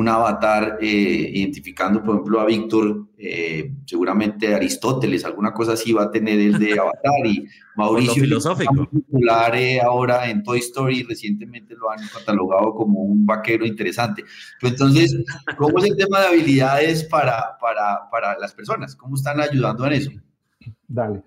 [0.07, 6.11] avatar eh, identificando, por ejemplo, a Víctor, eh, seguramente Aristóteles, alguna cosa así va a
[6.11, 8.87] tener el de avatar y Mauricio filosófico.
[8.87, 14.23] popular eh, ahora en Toy Story recientemente lo han catalogado como un vaquero interesante.
[14.61, 15.23] entonces,
[15.57, 18.95] ¿cómo es el tema de habilidades para, para, para las personas?
[18.95, 20.11] ¿Cómo están ayudando en eso?
[20.87, 21.23] Dale.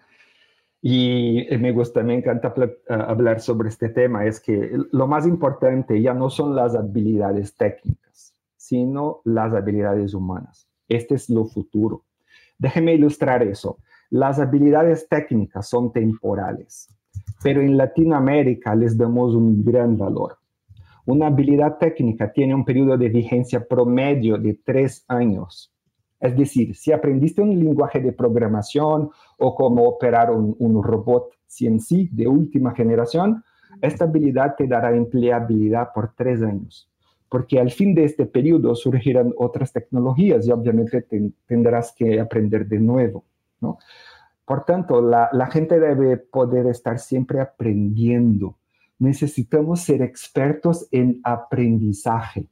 [0.85, 2.53] Y me gusta, me encanta
[2.89, 8.02] hablar sobre este tema, es que lo más importante ya no son las habilidades técnicas,
[8.73, 10.67] sino las habilidades humanas.
[10.89, 12.05] Este es lo futuro.
[12.59, 13.77] Déjeme ilustrar eso.
[14.09, 16.89] Las habilidades técnicas son temporales,
[17.43, 20.39] pero en Latinoamérica les damos un gran valor.
[21.05, 25.71] Una habilidad técnica tiene un periodo de vigencia promedio de tres años
[26.23, 32.29] es decir, si aprendiste un lenguaje de programación o cómo operar un, robot CNC de
[32.29, 33.43] última generación,
[33.81, 36.89] esta habilidad te dará empleabilidad por tres años,
[37.33, 41.03] porque al fin de este periodo surgirán otras tecnologías y obviamente
[41.47, 43.25] tendrás que aprender de nuevo.
[44.45, 48.59] Por tanto, la, la gente debe poder estar siempre aprendiendo.
[48.99, 52.51] Necesitamos ser expertos en aprendizaje.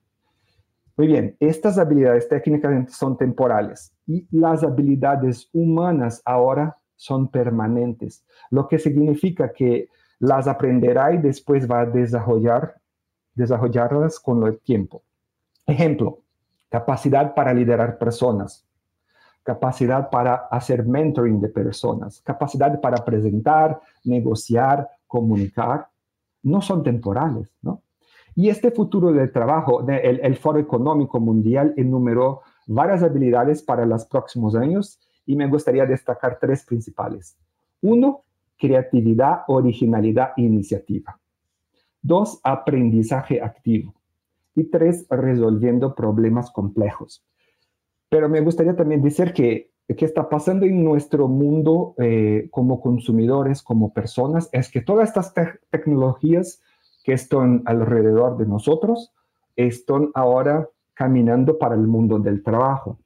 [0.97, 8.67] Muy bien, estas habilidades técnicas son temporales y las habilidades humanas ahora son permanentes, lo
[8.67, 9.91] que significa que
[10.21, 12.81] las aprenderá y después va a desarrollar,
[13.35, 15.03] desarrollarlas con el tiempo.
[15.67, 16.21] Ejemplo,
[16.69, 18.67] capacidad para liderar personas,
[19.43, 25.89] capacidad para hacer mentoring de personas, capacidad para presentar, negociar, comunicar,
[26.43, 27.83] no son temporales, ¿no?
[28.35, 34.55] Y este futuro del trabajo, el, Foro Económico Mundial enumeró varias habilidades para los próximos
[34.55, 37.37] años y me gustaría destacar tres principales.
[37.83, 38.23] Uno,
[38.57, 41.20] creatividad, originalidad e iniciativa.
[42.03, 43.95] Dos, aprendizaje activo.
[44.55, 47.25] Y tres, resolviendo problemas complejos.
[48.09, 53.63] Pero me gustaría también decir que, que está pasando en nuestro mundo eh, como consumidores,
[53.63, 55.35] como personas, es que todas estas
[55.71, 56.61] tecnologías
[57.05, 59.13] que están alrededor de nosotros
[59.57, 62.99] están ahora caminando para el mundo del trabajo.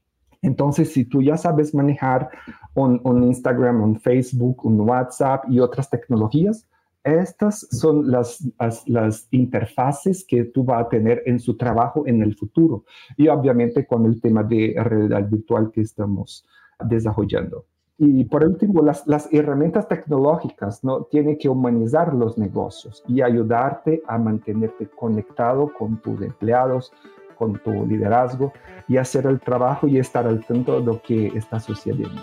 [0.43, 2.29] Entonces, si tú ya sabes manejar
[2.75, 6.69] un, Instagram, un Facebook, un WhatsApp y otras tecnologías,
[7.05, 8.43] estas son las,
[8.87, 12.85] las, interfaces que tú vas a tener en su trabajo en el futuro.
[13.17, 16.47] Y obviamente con el tema de realidad virtual que estamos
[16.83, 17.67] desarrollando.
[17.99, 21.05] Y por último, las, las, herramientas tecnológicas ¿no?
[21.05, 26.93] tienen que humanizar los negocios y ayudarte a mantenerte conectado con tus empleados,
[27.37, 28.53] con tu liderazgo
[28.89, 32.21] y hacer el trabajo y estar al tanto de lo que está sucediendo.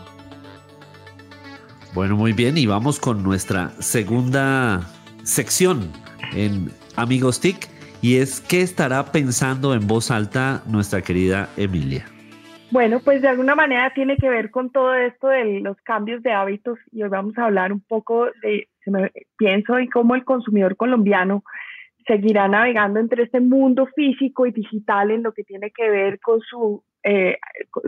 [1.94, 4.80] Bueno, muy bien, y vamos con nuestra segunda
[5.24, 5.92] sección
[6.34, 7.68] en Amigos TIC,
[8.02, 12.06] y es qué estará pensando en voz alta nuestra querida Emilia.
[12.72, 16.32] Bueno, pues de alguna manera tiene que ver con todo esto de los cambios de
[16.32, 18.70] hábitos y hoy vamos a hablar un poco de,
[19.38, 21.44] pienso en cómo el consumidor colombiano
[22.08, 26.40] seguirá navegando entre este mundo físico y digital en lo que tiene que ver con
[26.42, 27.38] su, eh,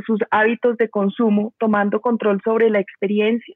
[0.06, 3.56] sus hábitos de consumo, tomando control sobre la experiencia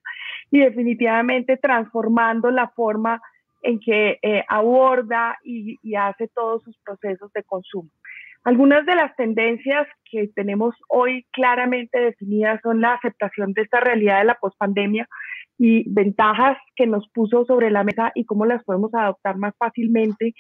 [0.52, 3.22] y definitivamente transformando la forma
[3.62, 7.90] en que eh, aborda y, y hace todos sus procesos de consumo.
[8.44, 14.20] Algunas de las tendencias que tenemos hoy claramente definidas son la aceptación de esta realidad
[14.20, 15.08] de la pospandemia
[15.58, 20.34] y ventajas que nos puso sobre la mesa y cómo las podemos adoptar más fácilmente.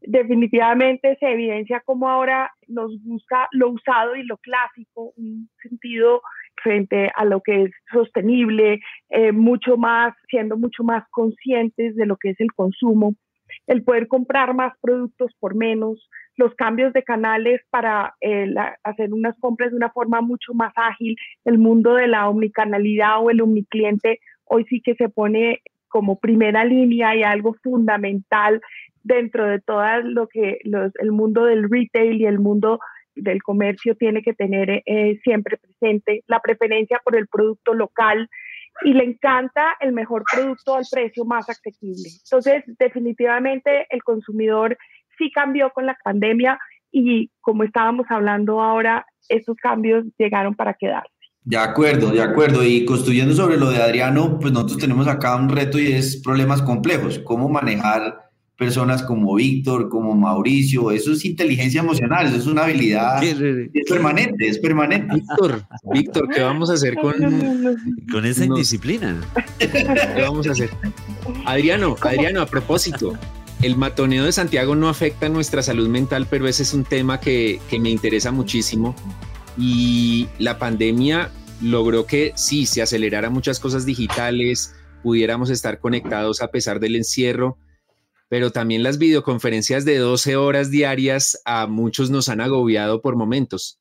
[0.00, 6.20] Definitivamente se evidencia cómo ahora nos gusta lo usado y lo clásico, un sentido
[6.62, 12.16] frente a lo que es sostenible, eh, mucho más, siendo mucho más conscientes de lo
[12.16, 13.14] que es el consumo,
[13.66, 18.54] el poder comprar más productos por menos, los cambios de canales para eh,
[18.84, 23.30] hacer unas compras de una forma mucho más ágil, el mundo de la omnicanalidad o
[23.30, 28.60] el omnicliente hoy sí que se pone como primera línea y algo fundamental
[29.02, 32.78] dentro de todo lo que el mundo del retail y el mundo
[33.14, 38.28] del comercio tiene que tener eh, siempre presente, la preferencia por el producto local
[38.84, 42.08] y le encanta el mejor producto al precio más accesible.
[42.24, 44.76] Entonces, definitivamente el consumidor
[45.16, 46.58] sí cambió con la pandemia
[46.92, 51.17] y como estábamos hablando ahora, estos cambios llegaron para quedarse.
[51.48, 52.62] De acuerdo, de acuerdo.
[52.62, 56.60] Y construyendo sobre lo de Adriano, pues nosotros tenemos acá un reto y es problemas
[56.60, 57.18] complejos.
[57.20, 63.22] ¿Cómo manejar personas como Víctor, como Mauricio, eso es inteligencia emocional, eso es una habilidad
[63.22, 63.36] es
[63.88, 65.14] permanente, es permanente.
[65.14, 67.14] Víctor, Víctor, ¿qué vamos a hacer con,
[68.10, 69.20] con esa indisciplina?
[69.58, 70.70] ¿Qué vamos a hacer?
[71.46, 73.16] Adriano, Adriano, a propósito,
[73.62, 77.60] el matoneo de Santiago no afecta nuestra salud mental, pero ese es un tema que,
[77.70, 78.96] que me interesa muchísimo.
[79.56, 81.30] Y la pandemia
[81.60, 87.58] logró que sí, se acelerara muchas cosas digitales, pudiéramos estar conectados a pesar del encierro,
[88.28, 93.80] pero también las videoconferencias de 12 horas diarias a muchos nos han agobiado por momentos.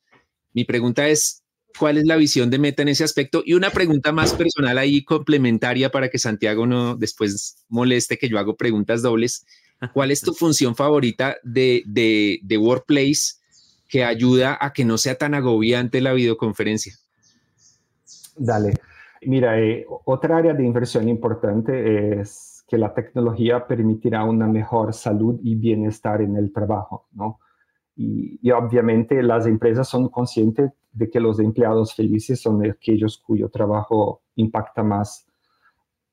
[0.54, 1.44] Mi pregunta es,
[1.78, 3.44] ¿cuál es la visión de Meta en ese aspecto?
[3.46, 8.40] Y una pregunta más personal ahí complementaria para que Santiago no después moleste que yo
[8.40, 9.46] hago preguntas dobles.
[9.94, 13.36] ¿Cuál es tu función favorita de, de, Workplace
[13.88, 16.96] que ayuda a que no sea tan agobiante la videoconferencia?
[18.38, 18.73] Dale.
[19.23, 25.39] Mira, eh, otra área de inversión importante es que la tecnología permitirá una mejor salud
[25.41, 27.39] y bienestar en el trabajo, ¿no?
[27.95, 34.21] Y, obviamente las empresas son conscientes de que los empleados felices son aquellos cuyo trabajo
[34.36, 35.26] impacta más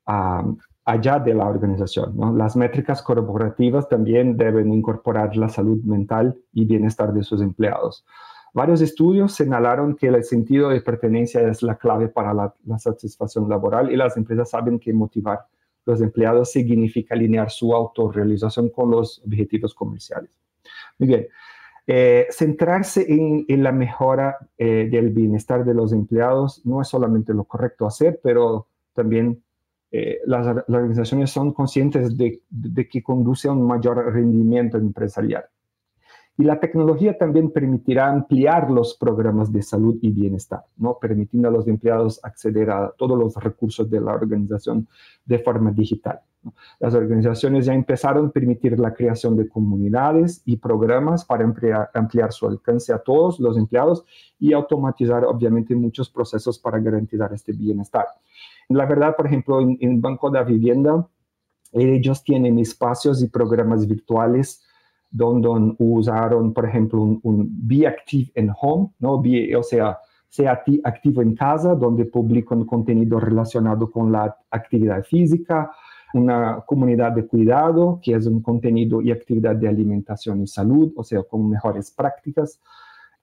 [0.06, 2.16] allá de la organización.
[2.16, 2.34] ¿no?
[2.34, 8.04] Las métricas corporativas también deben incorporar la salud mental y bienestar de sus empleados.
[8.54, 13.90] Varios estudios señalaron que el sentido de pertenencia es la clave para la, satisfacción laboral
[13.90, 15.40] y las empresas saben que motivar
[15.84, 20.30] los empleados significa alinear su autorrealización con los objetivos comerciales.
[20.98, 21.26] Muy bien.
[21.88, 27.44] Eh, centrarse en, la mejora eh, del bienestar de los empleados no es solamente lo
[27.44, 29.42] correcto hacer, pero también
[29.90, 32.40] eh, las, organizaciones son conscientes de,
[32.88, 35.44] que conduce a un mayor rendimiento empresarial.
[36.36, 40.98] Y la tecnología también permitirá ampliar los programas de salud y bienestar, ¿no?
[40.98, 44.88] permitiendo a los empleados acceder a todos los recursos de la organización
[45.24, 46.20] de forma digital.
[46.80, 51.44] Las organizaciones ya empezaron a permitir la creación de comunidades y programas para
[51.94, 54.04] ampliar, su alcance a todos los empleados
[54.38, 58.06] y automatizar, obviamente, muchos procesos para garantizar este bienestar.
[58.68, 61.08] La verdad, por ejemplo, en, en Banco de Vivienda,
[61.72, 64.62] ellos tienen espacios y programas virtuales
[65.14, 69.22] donde usaron, por ejemplo, un, Be Active en Home, ¿no?
[69.22, 69.98] o sea,
[70.28, 75.70] sea activo en casa, donde publican contenido relacionado con la actividad física,
[76.14, 81.04] una comunidad de cuidado, que es un contenido y actividad de alimentación y salud, o
[81.04, 82.60] sea, con mejores prácticas,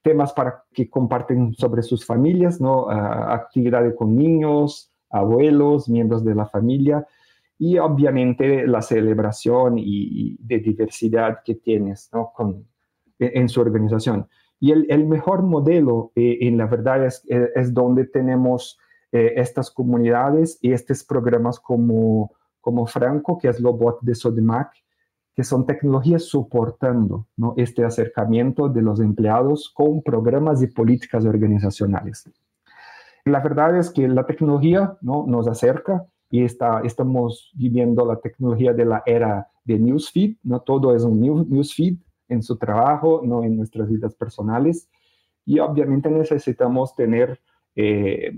[0.01, 2.85] temas para que comparten sobre sus familias, ¿no?
[2.85, 7.05] Uh, actividades con niños, abuelos, miembros de la familia,
[7.61, 12.31] y obviamente la celebración y, de diversidad que tienes ¿no?
[12.35, 12.65] Con,
[13.19, 14.27] e, en, su organización.
[14.59, 18.79] Y el, el mejor modelo, eh, en la verdad, es, es, donde tenemos
[19.11, 22.31] eh, estas comunidades y estos programas como,
[22.61, 24.71] como Franco, que es lo bot de Sodimac,
[25.35, 27.53] que son tecnologías soportando ¿no?
[27.57, 32.27] este acercamiento de los empleados con programas y políticas organizacionales.
[33.23, 35.27] La verdad es que la tecnología ¿no?
[35.27, 40.95] nos acerca y está, estamos viviendo la tecnología de la era de newsfeed, no todo
[40.95, 41.97] es un newsfeed
[42.29, 44.89] en su trabajo, no en nuestras vidas personales.
[45.45, 47.41] Y obviamente necesitamos tener
[47.75, 48.33] eh,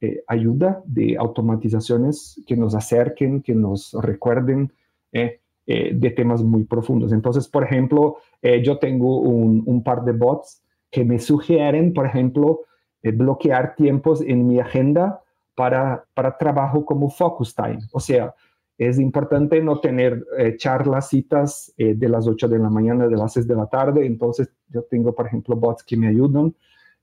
[0.00, 4.72] eh, ayuda de automatizaciones que nos acerquen, que nos recuerden
[5.12, 7.12] eh, de temas muy profundos.
[7.12, 8.16] Entonces, por ejemplo,
[8.62, 12.62] yo tengo un, un, par de bots que me sugieren, por ejemplo,
[13.02, 15.20] bloquear tiempos en mi agenda
[15.58, 17.80] para, para trabajo como focus time.
[17.90, 18.32] O sea,
[18.78, 23.16] es importante no tener eh, charlas, citas eh, de las 8 de la mañana, de
[23.16, 24.06] las 6 de la tarde.
[24.06, 26.54] Entonces, yo tengo, por ejemplo, bots que me ayudan.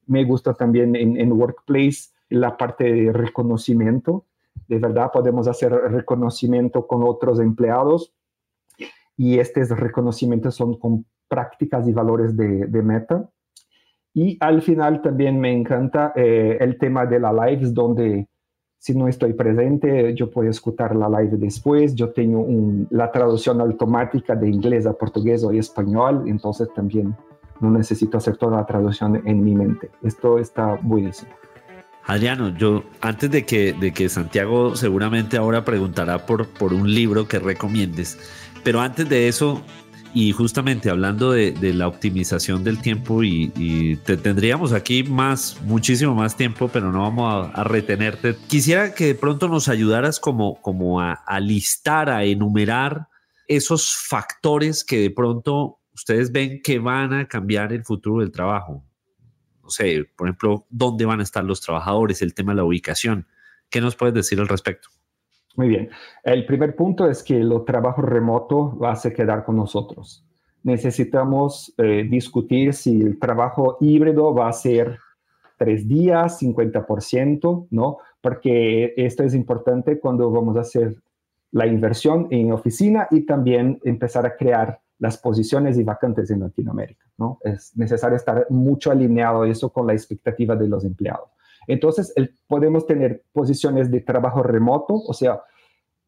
[0.08, 4.26] Me gusta también en, en Workplace la parte de reconocimiento.
[4.70, 8.14] De verdad, podemos hacer reconocimiento con otros empleados
[9.18, 13.30] y estos reconocimientos son con prácticas y valores de, de meta.
[14.14, 18.30] Y al final también me encanta eh, el tema de la lives, donde
[18.80, 21.96] si no estoy presente, yo puedo escuchar la live después.
[21.96, 22.46] Yo tengo
[22.92, 27.16] la traducción automática de inglés a portugués o español, entonces también
[27.60, 29.90] no necesito hacer toda la traducción en mi mente.
[30.04, 31.32] Esto está buenísimo.
[32.08, 37.28] Adriano, yo antes de que, de que Santiago seguramente ahora preguntará por, por un libro
[37.28, 38.20] que recomiendes,
[38.64, 39.64] pero antes de eso,
[40.16, 46.38] y justamente hablando de, la optimización del tiempo y, te tendríamos aquí más, muchísimo más
[46.38, 48.38] tiempo, pero no vamos a, retenerte.
[48.48, 53.10] Quisiera que de pronto nos ayudaras como, como a, a listar, a enumerar
[53.50, 58.86] esos factores que de pronto ustedes ven que van a cambiar el futuro del trabajo.
[59.62, 63.28] No sé, por ejemplo, dónde van a estar los trabajadores, el tema de la ubicación.
[63.70, 64.88] ¿Qué nos puedes decir al respecto?
[65.56, 65.90] Muy bien.
[66.24, 70.26] El primer punto es que el trabajo remoto va a se quedar con nosotros.
[70.64, 74.98] Necesitamos eh, discutir si el trabajo híbrido va a ser
[75.58, 77.98] tres días, 50%, ¿no?
[78.22, 80.96] Porque esto es importante cuando vamos a hacer
[81.52, 87.06] la inversión en oficina y también empezar a crear las posiciones y vacantes en Latinoamérica,
[87.18, 87.40] ¿no?
[87.44, 91.30] Es necesario estar mucho alineado eso con la expectativa de los empleados.
[91.68, 92.14] Entonces,
[92.48, 95.42] podemos tener posiciones de trabajo remoto, o sea,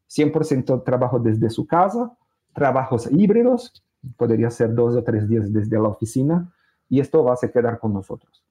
[0.08, 2.16] 100% trabajo desde su casa,
[2.54, 3.84] trabajos híbridos,
[4.16, 6.52] podría ser dos o tres días desde la oficina,
[6.88, 8.42] y esto va a quedar con nosotros.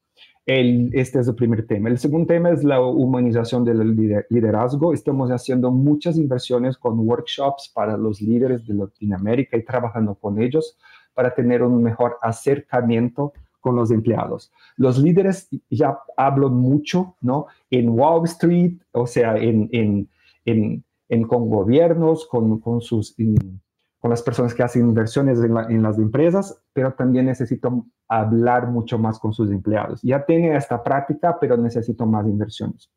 [0.45, 1.89] este es el primer tema.
[1.89, 3.95] El segundo tema es la humanización del
[4.30, 4.93] liderazgo.
[4.93, 10.78] Estamos haciendo muchas inversiones con workshops para los líderes de Latinoamérica y trabajando con ellos
[11.14, 13.34] para tener un mejor acercamiento
[13.68, 14.49] con los empleados.
[14.78, 17.47] Los líderes ya hablan mucho, ¿no?
[17.70, 20.09] En Wall Street, o sea, en, en,
[21.09, 23.13] en, con gobiernos, con, con sus,
[23.99, 28.97] con las personas que hacen inversiones en, en, las empresas, pero también necesito hablar mucho
[28.97, 30.01] más con sus empleados.
[30.01, 32.89] Ya tengo esta práctica, pero necesito más inversiones.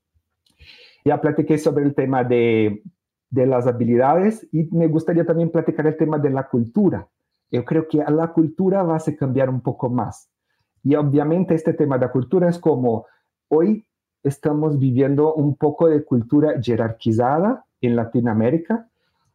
[1.05, 2.81] Ya platiqué sobre el tema de,
[3.29, 7.09] de las habilidades y me gustaría también platicar el tema de la cultura.
[7.51, 10.31] Yo creo que la cultura va a cambiar un poco más.
[10.83, 13.07] Y obviamente este tema de la cultura es como
[13.49, 13.85] hoy
[14.23, 18.89] estamos viviendo un poco de cultura jerarquizada en Latinoamérica.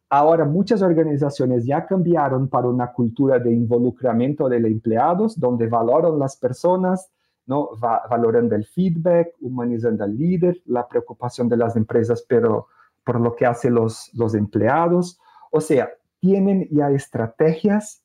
[0.08, 6.18] Ahora muchas organizaciones ya cambiaron para una cultura de involucramiento de los empleados, donde valoran
[6.18, 7.10] las personas,
[7.46, 7.70] ¿no?
[7.82, 12.68] Va, valoran el feedback, humanizando al líder, la preocupación de las empresas, pero
[13.04, 15.18] por lo que hacen los, los empleados.
[15.50, 15.90] O sea,
[16.20, 18.02] tienen ya estrategias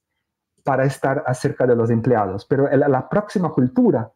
[0.63, 2.45] para estar acerca de los empleados.
[2.45, 4.11] Pero la, próxima cultura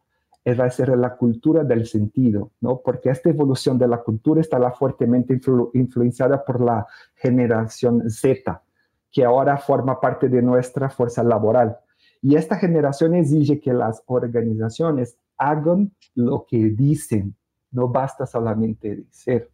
[0.58, 2.80] va a ser la cultura del sentido, ¿no?
[2.84, 5.40] Porque esta evolución de la cultura está fuertemente
[5.74, 8.62] influenciada por la generación Z,
[9.10, 11.76] que ahora forma parte de nuestra fuerza laboral.
[12.22, 17.34] Y esta generación exige que las organizaciones hagan lo que dicen,
[17.70, 19.50] no basta solamente decir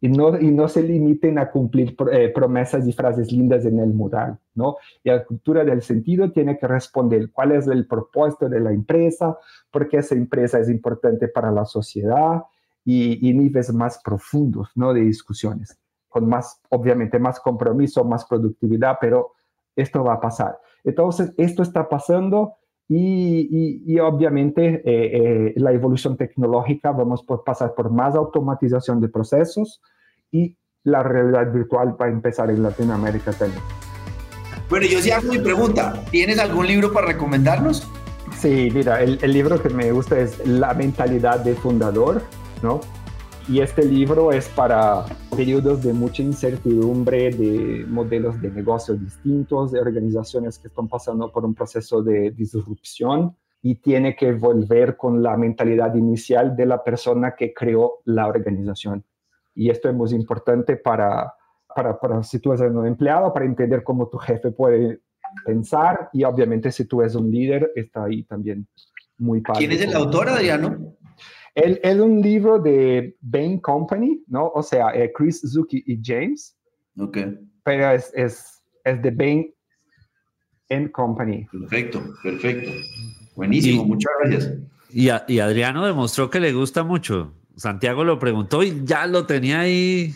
[0.00, 3.94] y no, y no se limiten a cumplir eh, promesas y frases lindas en el
[3.94, 4.76] mural, ¿no?
[5.02, 9.38] Y la cultura del sentido tiene que responder cuál es el propósito de la empresa,
[9.70, 12.42] por qué esa empresa es importante para la sociedad
[12.84, 14.92] y, y niveles más profundos, ¿no?
[14.92, 15.78] De discusiones,
[16.08, 19.32] con más, obviamente, más compromiso, más productividad, pero
[19.74, 20.58] esto va a pasar.
[20.84, 22.54] Entonces, esto está pasando
[22.88, 29.80] y, obviamente eh, eh, la evolución tecnológica, vamos a pasar por más automatización de procesos
[30.30, 33.62] y la realidad virtual va a empezar en Latinoamérica también.
[34.70, 36.04] Bueno, yo sí hago mi pregunta.
[36.10, 37.88] ¿Tienes algún libro para recomendarnos?
[38.36, 42.22] Sí, mira, el, el libro que me gusta es La mentalidad de fundador,
[42.62, 42.80] ¿no?
[43.48, 45.04] Y este libro es para
[45.36, 51.44] periodos de mucha incertidumbre, de modelos de negocios distintos, de organizaciones que están pasando por
[51.44, 57.36] un proceso de disrupción y tiene que volver con la mentalidad inicial de la persona
[57.36, 59.04] que creó la organización.
[59.54, 61.32] Y esto es muy importante para,
[61.72, 65.02] para, para si tú eres un empleado, para entender cómo tu jefe puede
[65.44, 68.66] pensar y obviamente si tú eres un líder, está ahí también
[69.18, 69.60] muy padre.
[69.60, 70.96] ¿Quién es el autor, Adriano?
[71.56, 74.48] Es un libro de Bain Company, ¿no?
[74.54, 76.54] O sea, eh, Chris Zuki y James.
[76.98, 77.16] Ok.
[77.64, 79.54] Pero es, es, es de Bain
[80.92, 81.46] Company.
[81.50, 82.70] Perfecto, perfecto.
[83.36, 84.52] Buenísimo, muchas gracias.
[84.90, 87.32] Y, y, Adriano demostró que le gusta mucho.
[87.56, 90.14] Santiago lo preguntó y ya lo tenía ahí.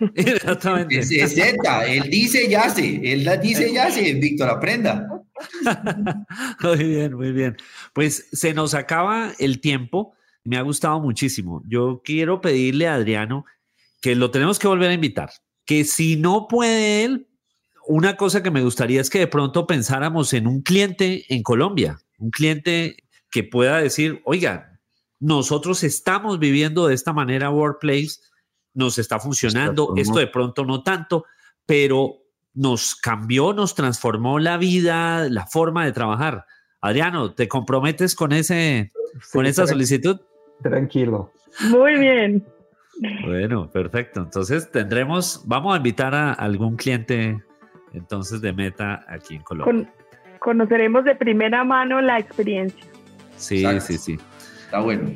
[0.14, 1.00] Exactamente.
[1.00, 5.06] Es, es Z, él dice ya sé, él dice ya sé, Víctor, aprenda.
[6.62, 7.58] muy bien, muy bien.
[7.92, 10.14] Pues se nos acaba el tiempo
[10.48, 11.62] me ha gustado muchísimo.
[11.68, 13.44] Yo quiero pedirle a Adriano
[14.00, 15.30] que lo tenemos que volver a invitar,
[15.66, 17.28] que si no puede él,
[17.86, 21.98] una cosa que me gustaría es que de pronto pensáramos en un cliente en Colombia,
[22.18, 22.96] un cliente
[23.30, 24.80] que pueda decir, oiga,
[25.20, 28.20] nosotros estamos viviendo de esta manera Workplace,
[28.72, 31.26] nos está funcionando, esto de pronto no tanto,
[31.66, 32.22] pero
[32.54, 36.46] nos cambió, nos transformó la vida, la forma de trabajar.
[36.80, 38.92] Adriano, ¿te comprometes con ese,
[39.30, 40.20] con esa solicitud?
[40.62, 41.32] Tranquilo.
[41.70, 42.44] Muy bien.
[43.24, 44.20] Bueno, perfecto.
[44.20, 47.42] Entonces tendremos, vamos a invitar a algún cliente
[47.92, 49.92] entonces de Meta aquí en Colombia.
[50.40, 52.84] conoceremos de primera mano la experiencia.
[53.36, 54.18] Sí, sí, sí.
[54.64, 55.10] Está bueno.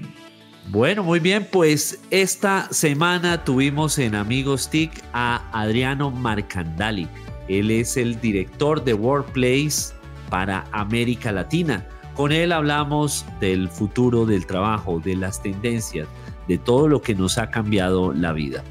[0.68, 7.08] Bueno, muy bien, pues esta semana tuvimos en Amigos TIC a Adriano Marcandali.
[7.48, 9.92] Él es el director de Workplace
[10.30, 11.84] para América Latina.
[12.14, 16.06] Con él hablamos del futuro del trabajo, de las tendencias,
[16.48, 18.62] de todo lo que nos ha cambiado la vida.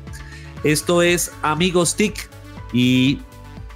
[0.63, 2.29] Esto es Amigos TIC
[2.71, 3.19] y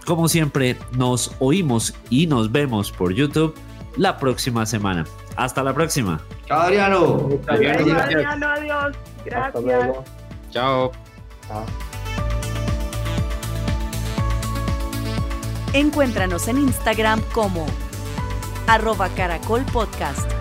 [0.06, 3.56] como siempre nos oímos y nos vemos por YouTube
[3.98, 5.06] la próxima semana.
[5.36, 6.22] Hasta la próxima.
[6.48, 7.30] Chao Adriano.
[7.48, 8.96] Adriano, adiós.
[9.26, 9.90] Gracias.
[10.52, 10.92] Chao.
[15.74, 17.66] Encuéntranos en Instagram como
[18.68, 20.35] arroba caracol podcast.